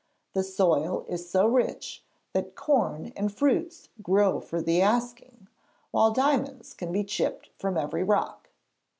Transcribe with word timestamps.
The 0.33 0.41
soil 0.41 1.05
is 1.07 1.29
so 1.29 1.45
rich 1.45 2.03
that 2.33 2.55
corn 2.55 3.13
and 3.15 3.31
fruits 3.31 3.89
grow 4.01 4.39
for 4.39 4.59
the 4.59 4.81
asking, 4.81 5.47
while 5.91 6.09
diamonds 6.09 6.73
can 6.73 6.91
be 6.91 7.03
chipped 7.03 7.51
from 7.59 7.77
every 7.77 8.01
rock. 8.03 8.49